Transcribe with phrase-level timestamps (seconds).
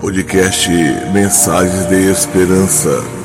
[0.00, 0.68] Podcast
[1.12, 3.23] Mensagens de Esperança.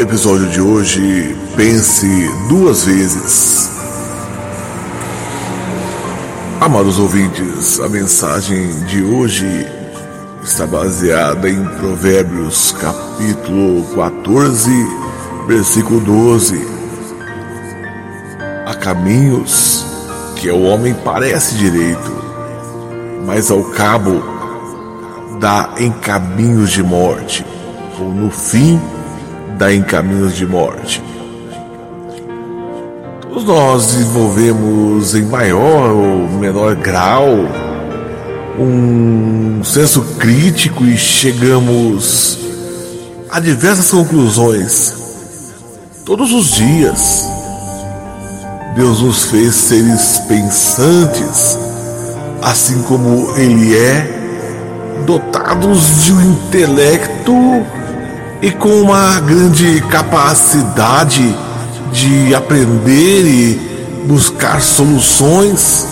[0.00, 2.06] Episódio de hoje, pense
[2.48, 3.70] duas vezes.
[6.58, 9.66] Amados ouvintes, a mensagem de hoje
[10.42, 14.70] está baseada em Provérbios capítulo 14,
[15.46, 16.66] versículo 12.
[18.66, 19.84] Há caminhos
[20.36, 22.10] que ao homem parece direito,
[23.26, 24.22] mas ao cabo
[25.38, 27.44] dá em caminhos de morte,
[27.98, 28.80] ou no fim
[29.60, 31.02] dá em caminhos de morte.
[33.20, 37.26] Todos nós desenvolvemos em maior ou menor grau
[38.58, 42.38] um senso crítico e chegamos
[43.30, 44.94] a diversas conclusões
[46.06, 47.26] todos os dias.
[48.74, 51.58] Deus nos fez seres pensantes,
[52.40, 57.34] assim como Ele é, dotados de um intelecto
[58.42, 61.36] e com uma grande capacidade
[61.92, 65.86] de aprender e buscar soluções.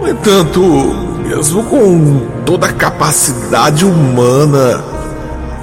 [0.00, 0.60] No entanto,
[1.26, 4.84] mesmo com toda a capacidade humana,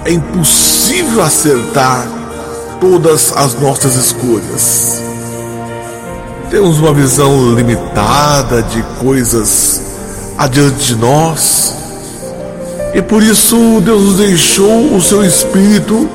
[0.06, 2.08] é impossível acertar
[2.80, 5.04] todas as nossas escolhas.
[6.50, 9.82] Temos uma visão limitada de coisas
[10.38, 11.78] adiante de nós
[12.94, 16.10] e por isso Deus nos deixou o seu Espírito.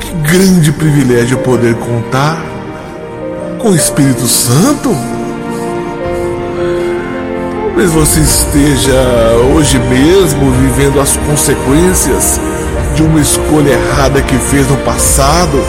[0.00, 2.42] Que grande privilégio poder contar
[3.58, 4.96] com o Espírito Santo.
[7.66, 8.94] Talvez você esteja
[9.54, 12.40] hoje mesmo vivendo as consequências
[12.94, 15.62] de uma escolha errada que fez no passado.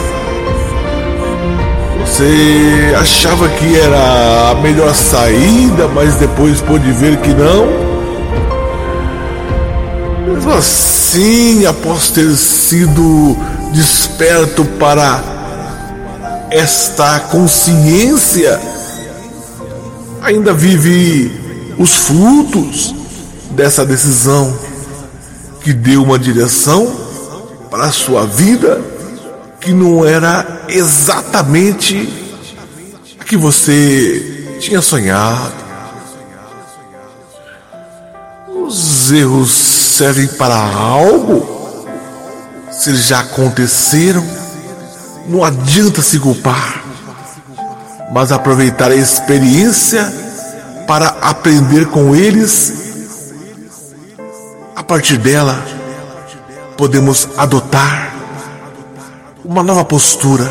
[2.00, 7.87] Você achava que era a melhor saída, mas depois pôde ver que não.
[10.58, 13.36] Assim, após ter sido
[13.72, 15.22] desperto para
[16.50, 18.60] esta consciência,
[20.20, 21.30] ainda vive
[21.78, 22.92] os frutos
[23.52, 24.58] dessa decisão
[25.60, 26.92] que deu uma direção
[27.70, 28.82] para a sua vida
[29.60, 32.08] que não era exatamente
[33.20, 35.54] a que você tinha sonhado.
[38.48, 41.84] Os erros servem para algo,
[42.70, 44.24] se eles já aconteceram,
[45.26, 46.84] não adianta se culpar,
[48.12, 50.04] mas aproveitar a experiência
[50.86, 52.72] para aprender com eles.
[54.76, 55.60] A partir dela,
[56.76, 58.14] podemos adotar
[59.44, 60.48] uma nova postura.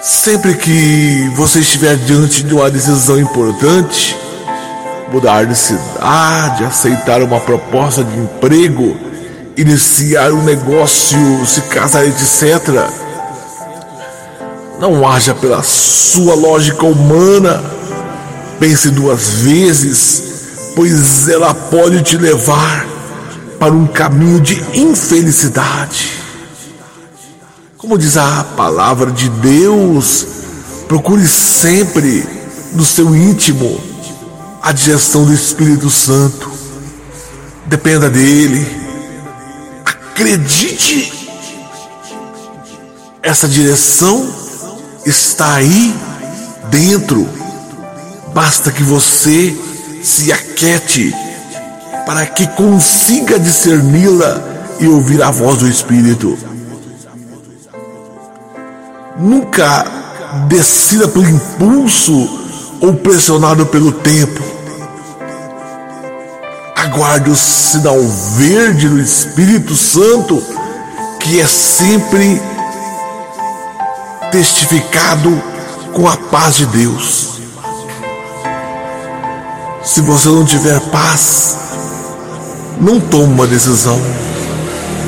[0.00, 4.21] Sempre que você estiver diante de uma decisão importante,
[5.12, 8.96] mudar de cidade, aceitar uma proposta de emprego,
[9.56, 12.88] iniciar um negócio, se casar, etc.
[14.80, 17.62] Não haja pela sua lógica humana.
[18.58, 22.86] Pense duas vezes, pois ela pode te levar
[23.58, 26.12] para um caminho de infelicidade.
[27.76, 30.26] Como diz a palavra de Deus,
[30.88, 32.24] procure sempre
[32.72, 33.91] no seu íntimo
[34.62, 36.50] a direção do Espírito Santo.
[37.66, 38.64] Dependa dele.
[39.84, 41.12] Acredite.
[43.22, 44.32] Essa direção
[45.04, 45.94] está aí
[46.70, 47.28] dentro.
[48.32, 49.56] Basta que você
[50.02, 51.14] se aquete
[52.06, 54.42] para que consiga discerni-la
[54.80, 56.38] e ouvir a voz do Espírito.
[59.18, 59.84] Nunca
[60.48, 62.42] decida por impulso
[62.80, 64.51] ou pressionado pelo tempo.
[66.92, 67.98] Aguarde o sinal
[68.36, 70.42] verde do Espírito Santo,
[71.18, 72.38] que é sempre
[74.30, 75.42] testificado
[75.94, 77.40] com a paz de Deus.
[79.82, 81.56] Se você não tiver paz,
[82.78, 83.98] não tome uma decisão,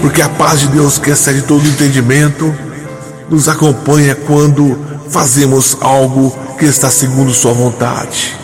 [0.01, 2.55] porque a paz de Deus, que excede todo entendimento,
[3.29, 4.79] nos acompanha quando
[5.11, 8.35] fazemos algo que está segundo Sua vontade.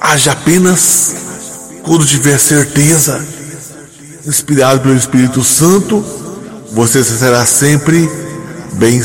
[0.00, 1.22] Haja apenas
[1.82, 3.24] quando tiver certeza
[4.26, 6.04] inspirado pelo Espírito Santo,
[6.72, 8.08] você será sempre
[8.74, 9.02] bem